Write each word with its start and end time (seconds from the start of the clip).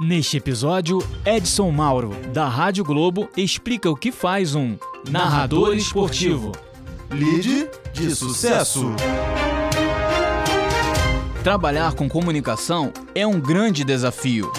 Neste 0.00 0.36
episódio, 0.36 1.04
Edson 1.26 1.72
Mauro, 1.72 2.14
da 2.32 2.46
Rádio 2.46 2.84
Globo, 2.84 3.28
explica 3.36 3.90
o 3.90 3.96
que 3.96 4.12
faz 4.12 4.54
um 4.54 4.76
narrador 5.10 5.74
esportivo. 5.74 6.52
Lead 7.10 7.68
de 7.92 8.14
sucesso. 8.14 8.92
Trabalhar 11.42 11.94
com 11.94 12.08
comunicação 12.08 12.92
é 13.12 13.26
um 13.26 13.40
grande 13.40 13.82
desafio. 13.82 14.52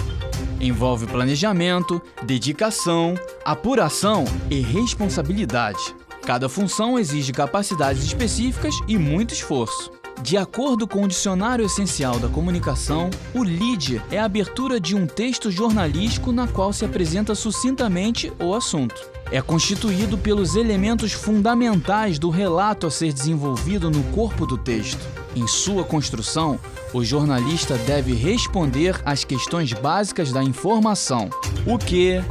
Envolve 0.60 1.08
planejamento, 1.08 2.02
dedicação, 2.24 3.16
apuração 3.46 4.26
e 4.50 4.60
responsabilidade. 4.60 5.96
Cada 6.24 6.50
função 6.50 7.00
exige 7.00 7.32
capacidades 7.32 8.04
específicas 8.04 8.76
e 8.90 8.98
muito 8.98 9.34
esforço. 9.34 9.99
De 10.22 10.38
acordo 10.38 10.88
com 10.88 11.04
o 11.04 11.08
Dicionário 11.08 11.66
Essencial 11.66 12.20
da 12.20 12.28
Comunicação, 12.28 13.10
o 13.34 13.42
lead 13.42 14.02
é 14.12 14.20
a 14.20 14.26
abertura 14.26 14.80
de 14.80 14.96
um 14.96 15.08
texto 15.08 15.50
jornalístico 15.50 16.32
na 16.32 16.48
qual 16.48 16.74
se 16.74 16.84
apresenta 16.84 17.34
sucintamente 17.34 18.32
o 18.40 18.54
assunto. 18.54 19.02
É 19.32 19.42
constituído 19.42 20.18
pelos 20.18 20.56
elementos 20.56 21.14
fundamentais 21.14 22.20
do 22.20 22.30
relato 22.30 22.88
a 22.88 22.92
ser 22.92 23.14
desenvolvido 23.14 23.90
no 23.90 24.04
corpo 24.12 24.46
do 24.46 24.58
texto. 24.58 25.00
Em 25.36 25.48
sua 25.48 25.84
construção, 25.84 26.60
o 26.94 27.04
jornalista 27.04 27.78
deve 27.78 28.14
responder 28.14 29.00
às 29.06 29.24
questões 29.24 29.72
básicas 29.72 30.32
da 30.32 30.44
informação: 30.44 31.30
o 31.66 31.78
que, 31.78 32.22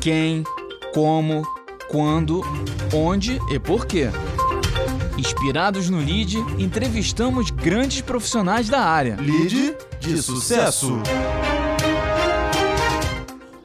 quem, 0.00 0.42
como, 0.94 1.42
quando, 1.88 2.40
onde 2.94 3.40
e 3.50 3.58
por 3.58 3.86
quê. 3.86 4.10
Inspirados 5.18 5.88
no 5.88 5.98
LEAD, 5.98 6.36
entrevistamos 6.58 7.50
grandes 7.50 8.02
profissionais 8.02 8.68
da 8.68 8.80
área. 8.80 9.16
Lead 9.16 9.76
de 9.98 10.22
sucesso. 10.22 11.00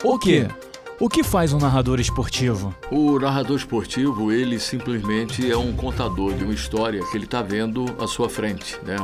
O 0.03 0.17
quê? 0.17 0.47
O 0.47 0.70
que 1.09 1.23
faz 1.23 1.51
um 1.51 1.57
narrador 1.57 1.99
esportivo? 1.99 2.75
O 2.91 3.17
narrador 3.17 3.57
esportivo, 3.57 4.31
ele 4.31 4.59
simplesmente 4.59 5.51
é 5.51 5.57
um 5.57 5.73
contador 5.73 6.35
de 6.35 6.43
uma 6.43 6.53
história 6.53 7.03
que 7.03 7.17
ele 7.17 7.25
está 7.25 7.41
vendo 7.41 7.85
à 7.99 8.05
sua 8.05 8.29
frente, 8.29 8.77
né? 8.85 8.97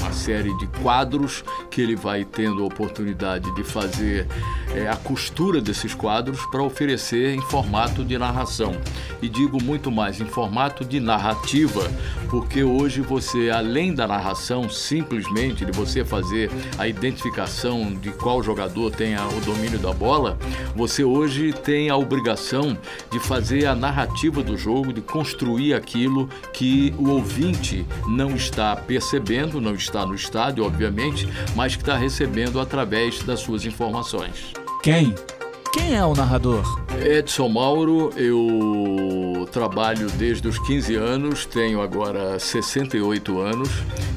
Uma 0.00 0.12
série 0.12 0.52
de 0.58 0.66
quadros 0.82 1.44
que 1.70 1.80
ele 1.80 1.94
vai 1.94 2.24
tendo 2.24 2.64
a 2.64 2.66
oportunidade 2.66 3.54
de 3.54 3.62
fazer 3.62 4.26
é, 4.74 4.88
a 4.88 4.96
costura 4.96 5.60
desses 5.60 5.94
quadros 5.94 6.44
para 6.46 6.60
oferecer 6.60 7.36
em 7.36 7.40
formato 7.42 8.04
de 8.04 8.18
narração. 8.18 8.74
E 9.22 9.28
digo 9.28 9.62
muito 9.62 9.92
mais 9.92 10.20
em 10.20 10.26
formato 10.26 10.84
de 10.84 10.98
narrativa, 10.98 11.88
porque 12.30 12.64
hoje 12.64 13.00
você, 13.00 13.50
além 13.50 13.94
da 13.94 14.08
narração, 14.08 14.68
simplesmente 14.68 15.64
de 15.64 15.70
você 15.70 16.04
fazer 16.04 16.50
a 16.76 16.88
identificação 16.88 17.94
de 17.94 18.10
qual 18.10 18.42
jogador 18.42 18.90
tem 18.90 19.14
o 19.16 19.40
domínio 19.44 19.78
da 19.78 19.92
bola, 19.92 20.36
você 20.74 21.04
hoje 21.04 21.43
tem 21.52 21.90
a 21.90 21.96
obrigação 21.96 22.76
de 23.10 23.18
fazer 23.20 23.66
a 23.66 23.74
narrativa 23.74 24.42
do 24.42 24.56
jogo, 24.56 24.92
de 24.92 25.00
construir 25.00 25.74
aquilo 25.74 26.28
que 26.52 26.94
o 26.98 27.10
ouvinte 27.10 27.86
não 28.06 28.34
está 28.34 28.74
percebendo, 28.76 29.60
não 29.60 29.74
está 29.74 30.06
no 30.06 30.14
estádio, 30.14 30.64
obviamente, 30.64 31.28
mas 31.54 31.76
que 31.76 31.82
está 31.82 31.96
recebendo 31.96 32.60
através 32.60 33.22
das 33.22 33.40
suas 33.40 33.64
informações. 33.64 34.52
Quem? 34.82 35.14
Quem 35.74 35.96
é 35.96 36.04
o 36.04 36.14
narrador? 36.14 36.62
Edson 37.04 37.48
Mauro, 37.48 38.12
eu 38.16 39.48
trabalho 39.50 40.08
desde 40.12 40.46
os 40.46 40.56
15 40.56 40.94
anos, 40.94 41.46
tenho 41.46 41.82
agora 41.82 42.38
68 42.38 43.40
anos 43.40 43.68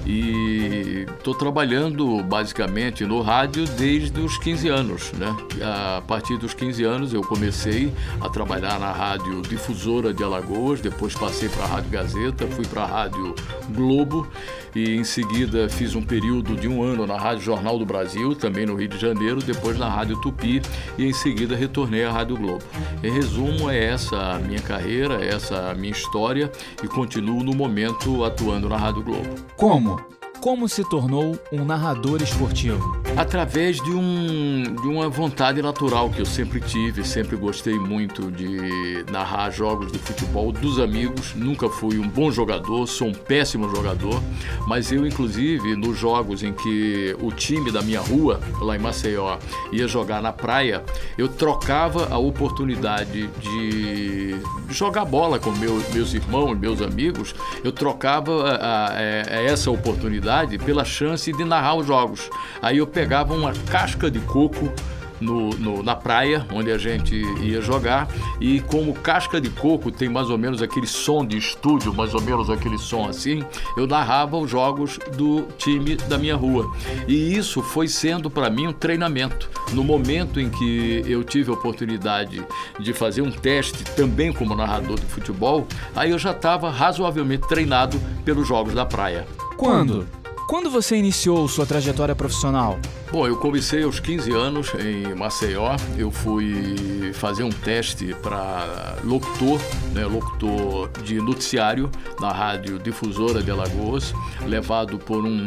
e 0.05 1.05
estou 1.17 1.36
trabalhando 1.36 2.23
basicamente 2.23 3.05
no 3.05 3.22
rádio 3.22 3.66
desde 3.66 4.19
os 4.22 4.38
15 4.38 4.67
anos. 4.69 5.11
Né? 5.14 5.36
A 5.61 6.02
partir 6.02 6.38
dos 6.38 6.53
15 6.53 6.83
anos 6.83 7.14
eu 7.14 7.22
comecei 7.22 7.92
a 8.21 8.30
trabalhar 8.30 8.80
na 8.80 8.92
rádio 8.92 9.42
difusora 9.42 10.14
de 10.14 10.23
Alagoas, 10.23 10.80
depois 10.80 11.14
passei 11.14 11.49
para 11.49 11.64
a 11.64 11.67
Rádio 11.67 11.89
Gazeta, 11.89 12.48
fui 12.48 12.65
para 12.65 12.83
a 12.83 12.87
Rádio 12.87 13.36
Globo 13.76 14.27
e 14.76 14.95
em 14.95 15.03
seguida 15.03 15.67
fiz 15.70 15.95
um 15.95 16.02
período 16.02 16.55
de 16.55 16.67
um 16.67 16.83
ano 16.83 17.05
na 17.05 17.17
Rádio 17.17 17.43
Jornal 17.43 17.77
do 17.77 17.86
Brasil, 17.86 18.36
também 18.36 18.65
no 18.65 18.76
Rio 18.76 18.87
de 18.87 18.99
Janeiro, 18.99 19.42
depois 19.42 19.77
na 19.77 19.89
Rádio 19.89 20.20
Tupi 20.21 20.61
e 20.98 21.05
em 21.05 21.14
seguida 21.14 21.46
retornei 21.55 22.03
à 22.03 22.11
Rádio 22.11 22.37
Globo. 22.37 22.63
Em 23.03 23.11
resumo, 23.11 23.69
é 23.69 23.85
essa 23.85 24.33
a 24.33 24.39
minha 24.39 24.61
carreira, 24.61 25.23
é 25.23 25.30
essa 25.30 25.69
a 25.69 25.75
minha 25.75 25.91
história 25.91 26.52
e 26.83 26.87
continuo 26.87 27.43
no 27.43 27.53
momento 27.53 28.23
atuando 28.23 28.69
na 28.69 28.77
Rádio 28.77 29.03
Globo. 29.03 29.30
Como? 29.55 29.99
Como 30.41 30.67
se 30.69 30.87
tornou 30.89 31.37
um 31.52 31.65
narrador 31.65 32.21
esportivo? 32.21 33.07
Através 33.17 33.78
de, 33.78 33.89
um, 33.89 34.61
de 34.80 34.88
uma 34.88 35.10
vontade 35.10 35.60
natural 35.60 36.08
que 36.11 36.22
eu 36.22 36.26
sempre 36.26 36.61
tive, 36.61 37.04
sempre 37.04 37.36
gostei 37.36 37.73
muito 37.73 38.32
de 38.32 39.04
narrar 39.11 39.50
jogos 39.50 39.92
de 39.92 39.98
futebol 39.98 40.52
dos 40.52 40.80
amigos. 40.80 41.33
Nunca 41.33 41.67
fui 41.67 41.98
um 41.98 42.08
bom 42.08 42.30
jogador, 42.30 42.86
sou 42.86 43.08
um 43.08 43.14
péssimo 43.14 43.76
jogador, 43.76 44.22
mas 44.67 44.92
eu, 44.92 45.04
inclusive, 45.04 45.76
nos 45.76 45.98
jogos 45.98 46.44
em 46.44 46.54
que 46.54 47.17
o 47.20 47.32
time 47.32 47.72
da 47.72 47.82
minha 47.82 48.02
rua, 48.02 48.39
lá 48.61 48.76
em 48.76 48.80
Maceió, 48.80 49.39
ia 49.72 49.88
jogar 49.88 50.22
na 50.22 50.32
praia, 50.32 50.83
eu 51.17 51.27
trocava 51.27 52.10
a 52.11 52.20
oportunidade 52.20 53.27
de 53.39 54.36
jogar 54.70 55.06
bola 55.06 55.39
com 55.39 55.50
meu, 55.54 55.83
meus 55.92 56.14
irmãos, 56.14 56.56
meus 56.56 56.83
amigos, 56.83 57.33
eu 57.64 57.72
trocava 57.72 58.48
a, 58.48 58.56
a, 58.56 58.92
a 58.92 59.42
essa 59.44 59.72
oportunidade 59.72 60.60
pela 60.60 60.86
chance 60.86 61.33
de 61.33 61.44
narrar 61.44 61.73
os 61.73 61.88
jogos. 61.88 62.30
Aí 62.61 62.77
eu 62.77 62.86
pegava 62.86 63.07
uma 63.34 63.54
casca 63.70 64.10
de 64.12 64.20
coco 64.20 64.72
no, 65.20 65.50
no, 65.52 65.84
na 65.84 65.95
praia, 65.95 66.45
onde 66.52 66.72
a 66.72 66.78
gente 66.78 67.16
ia 67.42 67.62
jogar, 67.62 68.08
e 68.40 68.60
como 68.62 68.94
casca 68.94 69.40
de 69.40 69.50
coco 69.50 69.92
tem 69.92 70.10
mais 70.10 70.30
ou 70.30 70.38
menos 70.38 70.62
aquele 70.62 70.88
som 70.88 71.26
de 71.26 71.38
estúdio, 71.38 71.94
mais 71.94 72.14
ou 72.14 72.22
menos 72.22 72.50
aquele 72.50 72.78
som 72.78 73.08
assim, 73.08 73.44
eu 73.76 73.88
narrava 73.88 74.38
os 74.38 74.50
jogos 74.50 75.00
do 75.16 75.44
time 75.58 75.95
da 75.95 76.18
minha 76.18 76.36
rua. 76.36 76.72
E 77.08 77.36
isso 77.36 77.62
foi 77.62 77.88
sendo 77.88 78.30
para 78.30 78.50
mim 78.50 78.68
um 78.68 78.73
treinamento. 78.73 79.50
No 79.74 79.84
momento 79.84 80.39
em 80.39 80.50
que 80.50 81.04
eu 81.06 81.24
tive 81.24 81.50
a 81.50 81.54
oportunidade 81.54 82.44
de 82.80 82.94
fazer 82.94 83.22
um 83.22 83.32
teste 83.32 83.84
também 83.95 84.32
como 84.32 84.56
narrador 84.56 85.00
de 85.00 85.06
futebol, 85.06 85.68
aí 85.95 86.12
eu 86.12 86.20
já 86.20 86.32
estava 86.32 86.70
razoavelmente 86.70 87.48
treinado 87.48 88.00
pelos 88.24 88.48
jogos 88.48 88.74
da 88.74 88.86
praia. 88.86 89.26
Quando? 89.58 90.08
Quando 90.47 90.69
você 90.69 90.95
iniciou 90.95 91.45
sua 91.49 91.65
trajetória 91.65 92.15
profissional? 92.15 92.80
Bom, 93.10 93.26
eu 93.26 93.38
comecei 93.38 93.84
aos 93.84 94.02
15 94.02 94.32
anos 94.34 94.73
em 94.73 95.16
Maceió. 95.16 95.78
Eu 95.98 96.12
fui 96.12 97.14
fazer 97.14 97.44
um 97.44 97.50
teste 97.50 98.14
para 98.22 98.98
locutor, 99.06 99.62
né, 99.94 100.06
locutor 100.06 100.90
de 101.04 101.16
noticiário 101.16 101.90
na 102.20 102.34
rádio 102.34 102.78
difusora 102.78 103.42
de 103.42 103.50
Alagoas, 103.50 104.14
levado 104.45 104.98
por 105.00 105.23
um 105.23 105.40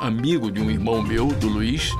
amigo 0.00 0.50
de 0.50 0.60
um 0.60 0.68
irmão 0.68 1.00
meu, 1.00 1.28
do 1.28 1.46
Luiz. 1.48 1.92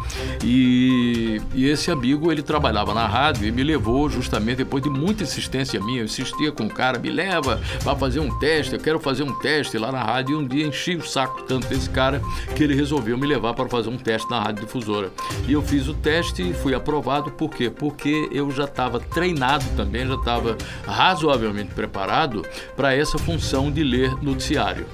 E, 0.42 1.40
e 1.54 1.68
esse 1.68 1.92
amigo 1.92 2.32
ele 2.32 2.42
trabalhava 2.42 2.92
na 2.92 3.06
rádio 3.06 3.46
e 3.46 3.52
me 3.52 3.62
levou 3.62 4.10
justamente 4.10 4.56
depois 4.56 4.82
de 4.82 4.90
muita 4.90 5.22
insistência 5.22 5.78
minha. 5.80 6.00
Eu 6.00 6.06
insistia 6.06 6.50
com 6.50 6.64
o 6.64 6.68
cara, 6.70 6.98
me 6.98 7.10
leva 7.10 7.60
para 7.84 7.94
fazer 7.94 8.18
um 8.18 8.36
teste. 8.40 8.74
Eu 8.74 8.80
quero 8.80 8.98
fazer 8.98 9.22
um 9.22 9.38
teste 9.38 9.78
lá 9.78 9.92
na 9.92 10.02
rádio. 10.02 10.32
E 10.32 10.42
um 10.42 10.46
dia 10.46 10.66
enchi 10.66 10.96
o 10.96 11.06
saco 11.06 11.42
tanto 11.42 11.68
desse 11.68 11.88
cara 11.88 12.20
que 12.56 12.64
ele 12.64 12.74
resolveu 12.74 13.16
me 13.16 13.26
levar 13.26 13.54
para 13.54 13.68
fazer 13.68 13.88
um 13.88 13.96
teste 13.96 14.28
na 14.28 14.40
rádio 14.40 14.66
difusora 14.66 14.79
difusora. 14.80 15.12
E 15.46 15.52
eu 15.52 15.62
fiz 15.62 15.86
o 15.86 15.94
teste 15.94 16.42
e 16.42 16.52
fui 16.52 16.74
aprovado, 16.74 17.30
por 17.30 17.50
quê? 17.50 17.70
Porque 17.70 18.28
eu 18.32 18.50
já 18.50 18.64
estava 18.64 18.98
treinado 18.98 19.64
também, 19.76 20.06
já 20.06 20.14
estava 20.14 20.56
razoavelmente 20.86 21.74
preparado 21.74 22.44
para 22.74 22.94
essa 22.94 23.18
função 23.18 23.70
de 23.70 23.84
ler 23.84 24.22
noticiário. 24.22 24.86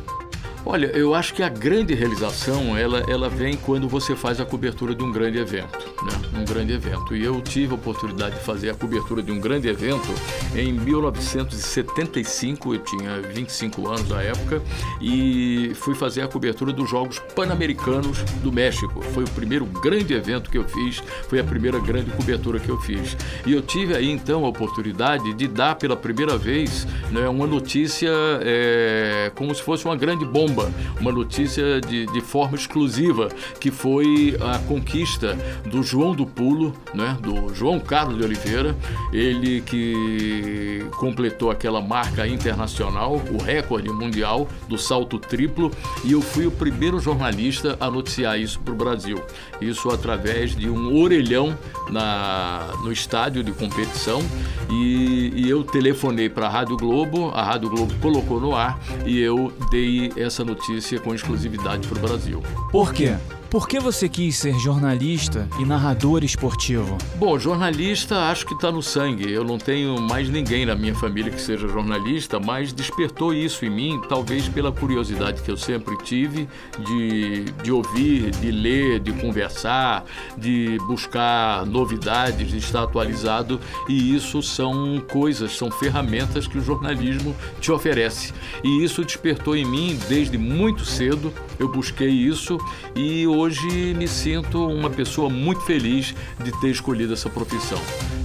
Olha, 0.68 0.86
eu 0.86 1.14
acho 1.14 1.32
que 1.32 1.44
a 1.44 1.48
grande 1.48 1.94
realização 1.94 2.76
ela, 2.76 2.98
ela 3.08 3.28
vem 3.28 3.56
quando 3.56 3.88
você 3.88 4.16
faz 4.16 4.40
a 4.40 4.44
cobertura 4.44 4.96
de 4.96 5.04
um 5.04 5.12
grande 5.12 5.38
evento, 5.38 5.78
né? 6.02 6.40
Um 6.40 6.44
grande 6.44 6.72
evento. 6.72 7.14
E 7.14 7.24
eu 7.24 7.40
tive 7.40 7.70
a 7.70 7.76
oportunidade 7.76 8.34
de 8.34 8.40
fazer 8.40 8.70
a 8.70 8.74
cobertura 8.74 9.22
de 9.22 9.30
um 9.30 9.38
grande 9.38 9.68
evento 9.68 10.08
em 10.56 10.72
1975, 10.72 12.74
eu 12.74 12.80
tinha 12.80 13.20
25 13.20 13.86
anos 13.86 14.08
na 14.08 14.20
época, 14.20 14.60
e 15.00 15.70
fui 15.76 15.94
fazer 15.94 16.22
a 16.22 16.28
cobertura 16.28 16.72
dos 16.72 16.90
Jogos 16.90 17.20
Pan-Americanos 17.36 18.22
do 18.42 18.50
México. 18.50 19.00
Foi 19.02 19.22
o 19.22 19.30
primeiro 19.30 19.66
grande 19.66 20.14
evento 20.14 20.50
que 20.50 20.58
eu 20.58 20.64
fiz, 20.64 21.00
foi 21.28 21.38
a 21.38 21.44
primeira 21.44 21.78
grande 21.78 22.10
cobertura 22.10 22.58
que 22.58 22.68
eu 22.68 22.78
fiz. 22.78 23.16
E 23.46 23.52
eu 23.52 23.62
tive 23.62 23.94
aí 23.94 24.10
então 24.10 24.44
a 24.44 24.48
oportunidade 24.48 25.32
de 25.34 25.46
dar 25.46 25.76
pela 25.76 25.96
primeira 25.96 26.36
vez 26.36 26.88
né, 27.12 27.28
uma 27.28 27.46
notícia 27.46 28.10
é, 28.42 29.30
como 29.36 29.54
se 29.54 29.62
fosse 29.62 29.84
uma 29.84 29.94
grande 29.94 30.24
bomba 30.24 30.55
uma 31.00 31.12
notícia 31.12 31.80
de, 31.80 32.06
de 32.06 32.20
forma 32.20 32.56
exclusiva, 32.56 33.28
que 33.60 33.70
foi 33.70 34.36
a 34.40 34.58
conquista 34.60 35.36
do 35.64 35.82
João 35.82 36.14
do 36.14 36.26
Pulo, 36.26 36.74
né, 36.94 37.16
do 37.20 37.54
João 37.54 37.78
Carlos 37.78 38.18
de 38.18 38.24
Oliveira, 38.24 38.76
ele 39.12 39.60
que 39.60 40.84
completou 40.98 41.50
aquela 41.50 41.80
marca 41.80 42.26
internacional, 42.26 43.20
o 43.30 43.42
recorde 43.42 43.88
mundial 43.88 44.48
do 44.68 44.78
salto 44.78 45.18
triplo, 45.18 45.70
e 46.04 46.12
eu 46.12 46.20
fui 46.20 46.46
o 46.46 46.50
primeiro 46.50 46.98
jornalista 46.98 47.76
a 47.80 47.90
noticiar 47.90 48.38
isso 48.38 48.60
para 48.60 48.72
o 48.72 48.76
Brasil. 48.76 49.22
Isso 49.60 49.90
através 49.90 50.54
de 50.54 50.68
um 50.68 50.96
orelhão 51.00 51.56
na, 51.90 52.68
no 52.82 52.92
estádio 52.92 53.42
de 53.42 53.52
competição 53.52 54.22
e, 54.70 55.32
e 55.34 55.48
eu 55.48 55.62
telefonei 55.64 56.28
para 56.28 56.46
a 56.46 56.48
Rádio 56.48 56.76
Globo, 56.76 57.30
a 57.30 57.42
Rádio 57.42 57.70
Globo 57.70 57.94
colocou 58.00 58.40
no 58.40 58.54
ar 58.54 58.78
e 59.04 59.18
eu 59.18 59.52
dei 59.70 60.12
essa 60.16 60.44
notícia 60.46 60.98
com 61.00 61.14
exclusividade 61.14 61.86
para 61.88 61.98
o 61.98 62.00
Brasil. 62.00 62.42
Por 62.70 62.94
quê? 62.94 63.16
Por 63.50 63.68
que 63.68 63.78
você 63.78 64.08
quis 64.08 64.36
ser 64.36 64.58
jornalista 64.58 65.48
e 65.60 65.64
narrador 65.64 66.24
esportivo? 66.24 66.98
Bom, 67.14 67.38
jornalista 67.38 68.28
acho 68.28 68.44
que 68.44 68.54
está 68.54 68.72
no 68.72 68.82
sangue. 68.82 69.30
Eu 69.30 69.44
não 69.44 69.56
tenho 69.56 70.00
mais 70.00 70.28
ninguém 70.28 70.66
na 70.66 70.74
minha 70.74 70.94
família 70.96 71.30
que 71.30 71.40
seja 71.40 71.68
jornalista, 71.68 72.40
mas 72.40 72.72
despertou 72.72 73.32
isso 73.32 73.64
em 73.64 73.70
mim, 73.70 74.00
talvez 74.08 74.48
pela 74.48 74.72
curiosidade 74.72 75.42
que 75.42 75.50
eu 75.50 75.56
sempre 75.56 75.96
tive 75.98 76.48
de, 76.86 77.44
de 77.62 77.70
ouvir, 77.70 78.32
de 78.32 78.50
ler, 78.50 78.98
de 78.98 79.12
conversar, 79.12 80.04
de 80.36 80.76
buscar 80.88 81.64
novidades, 81.64 82.50
de 82.50 82.58
estar 82.58 82.82
atualizado. 82.82 83.60
E 83.88 84.14
isso 84.14 84.42
são 84.42 85.00
coisas, 85.08 85.56
são 85.56 85.70
ferramentas 85.70 86.48
que 86.48 86.58
o 86.58 86.60
jornalismo 86.60 87.34
te 87.60 87.70
oferece. 87.70 88.34
E 88.64 88.82
isso 88.82 89.04
despertou 89.04 89.56
em 89.56 89.64
mim 89.64 89.96
desde 90.08 90.36
muito 90.36 90.84
cedo. 90.84 91.32
Eu 91.58 91.68
busquei 91.68 92.10
isso 92.10 92.58
e 92.94 93.26
hoje 93.36 93.94
me 93.94 94.08
sinto 94.08 94.66
uma 94.66 94.88
pessoa 94.88 95.28
muito 95.28 95.60
feliz 95.62 96.14
de 96.42 96.50
ter 96.60 96.68
escolhido 96.68 97.12
essa 97.12 97.28
profissão. 97.28 97.78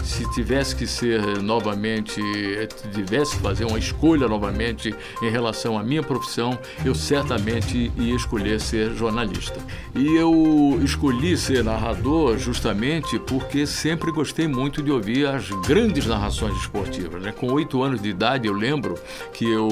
Se 0.03 0.29
tivesse 0.33 0.75
que 0.75 0.87
ser 0.87 1.21
novamente, 1.41 2.19
tivesse 2.93 3.35
que 3.35 3.41
fazer 3.41 3.65
uma 3.65 3.77
escolha 3.77 4.27
novamente 4.27 4.93
em 5.21 5.29
relação 5.29 5.77
à 5.77 5.83
minha 5.83 6.01
profissão, 6.01 6.57
eu 6.83 6.95
certamente 6.95 7.91
ia 7.97 8.15
escolher 8.15 8.59
ser 8.59 8.93
jornalista. 8.95 9.59
E 9.95 10.15
eu 10.15 10.79
escolhi 10.83 11.37
ser 11.37 11.63
narrador 11.63 12.37
justamente 12.37 13.19
porque 13.19 13.65
sempre 13.65 14.11
gostei 14.11 14.47
muito 14.47 14.81
de 14.81 14.91
ouvir 14.91 15.27
as 15.27 15.49
grandes 15.67 16.05
narrações 16.05 16.55
esportivas. 16.57 17.21
Né? 17.21 17.31
Com 17.31 17.47
oito 17.53 17.81
anos 17.83 18.01
de 18.01 18.09
idade, 18.09 18.47
eu 18.47 18.53
lembro 18.53 18.95
que 19.33 19.45
eu, 19.45 19.69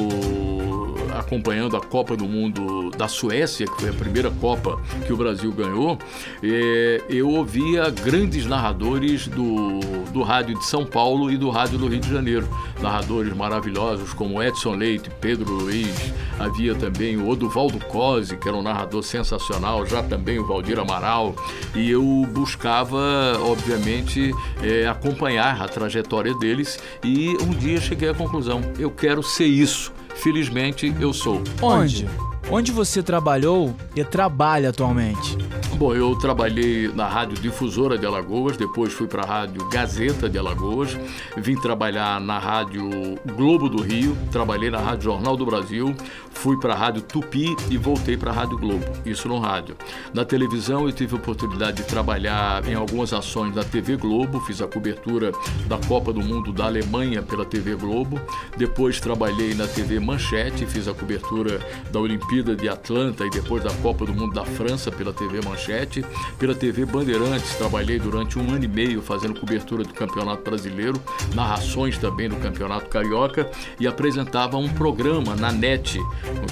acompanhando 1.18 1.75
a 1.75 1.81
Copa 1.81 2.15
do 2.15 2.25
Mundo 2.25 2.92
da 2.92 3.07
Suécia, 3.07 3.65
que 3.65 3.81
foi 3.81 3.89
a 3.89 3.94
primeira 3.94 4.30
Copa 4.30 4.80
que 5.06 5.13
o 5.13 5.18
Brasil 5.18 5.29
Brasil 5.30 5.52
ganhou, 5.52 5.98
é, 6.42 7.04
eu 7.08 7.30
ouvia 7.30 7.90
grandes 7.92 8.48
narradores 8.48 9.28
do, 9.28 9.80
do 10.12 10.24
rádio 10.24 10.58
de 10.58 10.66
São 10.66 10.84
Paulo 10.84 11.30
e 11.30 11.38
do 11.38 11.52
rádio 11.52 11.78
do 11.78 11.88
Rio 11.88 12.00
de 12.00 12.10
Janeiro. 12.10 12.50
Narradores 12.81 13.31
maravilhosos 13.34 14.12
como 14.12 14.42
Edson 14.42 14.76
Leite, 14.76 15.12
Pedro 15.22 15.54
Luiz, 15.54 15.96
havia 16.40 16.74
também 16.74 17.16
o 17.18 17.30
Oduvaldo 17.30 17.80
Cosi, 17.86 18.38
que 18.38 18.48
era 18.48 18.58
um 18.58 18.64
narrador 18.64 19.04
sensacional, 19.04 19.86
já 19.86 20.02
também 20.02 20.40
o 20.40 20.48
Valdir 20.48 20.80
Amaral, 20.80 21.36
e 21.76 21.92
eu 21.92 22.04
buscava, 22.34 22.98
obviamente, 23.42 24.34
é, 24.64 24.88
acompanhar 24.88 25.62
a 25.62 25.68
trajetória 25.68 26.34
deles 26.36 26.80
e 27.04 27.38
um 27.42 27.52
dia 27.52 27.80
cheguei 27.80 28.10
à 28.10 28.14
conclusão: 28.16 28.62
eu 28.80 28.90
quero 28.90 29.22
ser 29.22 29.46
isso. 29.46 29.92
Felizmente 30.16 30.94
eu 31.00 31.14
sou. 31.14 31.42
Onde? 31.62 32.06
Onde 32.06 32.29
você 32.72 33.04
trabalhou 33.04 33.75
e 33.96 34.04
trabalha 34.04 34.69
atualmente? 34.69 35.38
Bom, 35.80 35.96
eu 35.96 36.14
trabalhei 36.14 36.90
na 36.90 37.08
Rádio 37.08 37.38
Difusora 37.38 37.98
de 37.98 38.06
Alagoas, 38.06 38.58
depois 38.58 38.92
fui 38.92 39.08
para 39.08 39.24
a 39.24 39.26
Rádio 39.26 39.66
Gazeta 39.70 40.30
de 40.30 40.38
Alagoas, 40.38 40.98
vim 41.38 41.56
trabalhar 41.56 42.20
na 42.20 42.38
Rádio 42.38 42.90
Globo 43.38 43.70
do 43.70 43.81
Rio, 43.81 44.14
trabalhei 44.30 44.70
na 44.70 44.80
Rádio 44.80 45.04
Jornal 45.04 45.38
do 45.38 45.46
Brasil, 45.46 45.96
fui 46.31 46.60
para 46.60 46.74
a 46.74 46.76
Rádio 46.76 47.02
Tupi 47.04 47.56
e 47.72 47.78
voltei 47.78 48.18
para 48.18 48.30
a 48.30 48.34
Rádio 48.34 48.58
Globo, 48.58 48.86
isso 49.06 49.30
no 49.30 49.40
rádio. 49.40 49.78
Na 50.14 50.26
televisão 50.26 50.86
eu 50.86 50.92
tive 50.92 51.16
a 51.16 51.18
oportunidade 51.18 51.78
de 51.78 51.84
trabalhar 51.84 52.68
em 52.68 52.74
algumas 52.74 53.14
ações 53.14 53.56
da 53.56 53.64
TV 53.64 53.96
Globo, 53.96 54.42
fiz 54.42 54.62
a 54.62 54.68
cobertura 54.68 55.31
da 55.66 55.78
Copa 55.78 56.12
do 56.12 56.22
Mundo 56.22 56.52
da 56.52 56.66
Alemanha 56.66 57.22
pela 57.22 57.46
TV 57.46 57.76
Globo, 57.76 58.20
depois 58.58 59.00
trabalhei 59.00 59.54
na 59.54 59.66
TV 59.66 59.98
Manchete, 59.98 60.66
fiz 60.66 60.90
a 60.90 60.94
cobertura 60.94 61.58
da 61.90 62.02
Olimpíada 62.02 62.54
de 62.54 62.68
Atlanta 62.68 63.26
e 63.26 63.30
depois 63.30 63.64
da 63.64 63.72
Copa 63.76 64.06
do 64.06 64.14
Mundo 64.14 64.34
da 64.34 64.44
França 64.44 64.92
pela 64.92 65.14
TV 65.14 65.40
Manchete 65.42 65.69
Manchete, 65.69 66.04
pela 66.39 66.56
TV 66.56 66.83
Bandeirantes, 66.83 67.56
trabalhei 67.56 68.00
durante 68.00 68.39
um 68.39 68.51
ano 68.51 68.63
e 68.63 68.68
meio 68.68 69.01
fazendo 69.01 69.39
cobertura 69.39 69.83
do 69.83 69.94
Campeonato 69.94 70.44
Brasileiro, 70.44 71.00
narrações 71.36 71.98
também 71.98 72.27
do 72.27 72.36
Campeonato 72.38 72.89
Carioca 72.89 73.50
e 73.80 73.86
apresentava 73.86 74.57
um 74.57 74.68
programa 74.68 75.36
na 75.36 75.51
NET, 75.51 76.00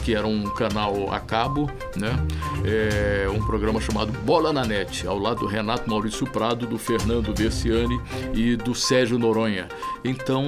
que 0.06 0.14
era 0.14 0.28
um 0.28 0.44
canal 0.52 1.12
a 1.12 1.20
cabo, 1.20 1.70
né? 1.96 2.16
É, 2.64 3.28
um 3.30 3.44
programa 3.44 3.82
chamado 3.82 4.12
Bola 4.24 4.54
na 4.54 4.64
NET, 4.64 5.08
ao 5.08 5.18
lado 5.18 5.40
do 5.40 5.48
Renato 5.48 5.90
Maurício 5.90 6.28
Prado, 6.28 6.68
do 6.68 6.78
Fernando 6.78 7.34
Versiani 7.34 8.00
e 8.34 8.56
do 8.56 8.76
Sérgio 8.76 9.18
Noronha. 9.18 9.68
Então, 10.04 10.44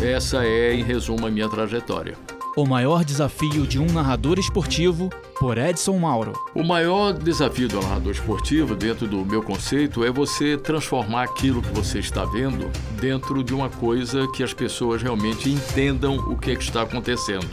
essa 0.00 0.44
é, 0.44 0.72
em 0.74 0.82
resumo, 0.82 1.26
a 1.26 1.30
minha 1.30 1.48
trajetória. 1.48 2.16
O 2.54 2.66
maior 2.66 3.02
desafio 3.02 3.66
de 3.66 3.78
um 3.78 3.86
narrador 3.86 4.38
esportivo, 4.38 5.08
por 5.40 5.56
Edson 5.56 5.98
Mauro. 5.98 6.34
O 6.54 6.62
maior 6.62 7.14
desafio 7.14 7.66
do 7.66 7.80
narrador 7.80 8.12
esportivo, 8.12 8.76
dentro 8.76 9.06
do 9.06 9.24
meu 9.24 9.42
conceito, 9.42 10.04
é 10.04 10.10
você 10.10 10.58
transformar 10.58 11.22
aquilo 11.22 11.62
que 11.62 11.72
você 11.72 11.98
está 11.98 12.26
vendo 12.26 12.70
dentro 13.00 13.42
de 13.42 13.54
uma 13.54 13.70
coisa 13.70 14.28
que 14.34 14.42
as 14.42 14.52
pessoas 14.52 15.02
realmente 15.02 15.48
entendam 15.48 16.16
o 16.16 16.36
que, 16.36 16.50
é 16.50 16.54
que 16.54 16.62
está 16.62 16.82
acontecendo. 16.82 17.48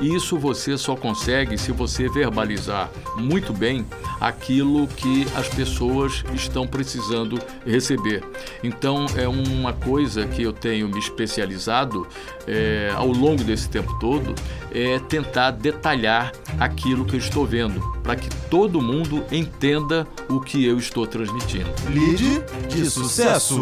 E 0.00 0.14
isso 0.14 0.38
você 0.38 0.76
só 0.76 0.94
consegue 0.94 1.58
se 1.58 1.72
você 1.72 2.08
verbalizar 2.08 2.90
muito 3.16 3.52
bem 3.52 3.86
aquilo 4.20 4.86
que 4.86 5.26
as 5.34 5.48
pessoas 5.48 6.24
estão 6.34 6.66
precisando 6.66 7.38
receber. 7.66 8.22
Então 8.62 9.06
é 9.16 9.28
uma 9.28 9.72
coisa 9.72 10.26
que 10.26 10.42
eu 10.42 10.52
tenho 10.52 10.88
me 10.88 10.98
especializado 10.98 12.06
é, 12.46 12.92
ao 12.94 13.08
longo 13.08 13.44
desse 13.44 13.68
tempo 13.68 13.98
todo 13.98 14.34
é 14.72 14.98
tentar 14.98 15.50
detalhar 15.52 16.32
aquilo 16.58 17.04
que 17.04 17.14
eu 17.14 17.18
estou 17.18 17.46
vendo 17.46 17.80
para 18.02 18.16
que 18.16 18.28
todo 18.48 18.80
mundo 18.80 19.24
entenda 19.30 20.06
o 20.28 20.40
que 20.40 20.64
eu 20.64 20.78
estou 20.78 21.06
transmitindo. 21.06 21.70
Lide 21.88 22.42
de 22.68 22.90
sucesso. 22.90 23.60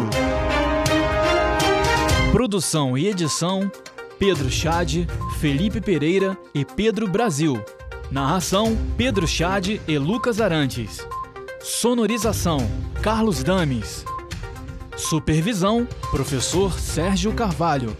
Produção 2.31 2.97
e 2.97 3.07
edição 3.07 3.71
Pedro 4.19 4.49
Chade, 4.49 5.07
Felipe 5.39 5.79
Pereira 5.79 6.37
e 6.53 6.65
Pedro 6.65 7.07
Brasil. 7.07 7.63
Narração: 8.09 8.77
Pedro 8.97 9.27
Chade 9.27 9.79
e 9.87 9.97
Lucas 9.97 10.41
Arantes. 10.41 11.05
Sonorização: 11.61 12.67
Carlos 13.01 13.43
Dames. 13.43 14.03
Supervisão: 14.95 15.87
Professor 16.09 16.79
Sérgio 16.79 17.31
Carvalho. 17.33 17.95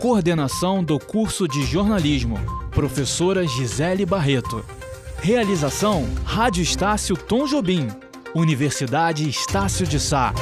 Coordenação 0.00 0.82
do 0.82 0.98
curso 0.98 1.46
de 1.46 1.64
jornalismo: 1.64 2.36
Professora 2.72 3.46
Gisele 3.46 4.04
Barreto. 4.04 4.64
Realização: 5.22 6.08
Rádio 6.24 6.62
Estácio 6.62 7.16
Tom 7.16 7.46
Jobim. 7.46 7.88
Universidade 8.34 9.28
Estácio 9.28 9.86
de 9.86 10.00
Sá. 10.00 10.32